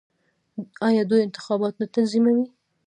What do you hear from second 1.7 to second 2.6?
نه تنظیموي؟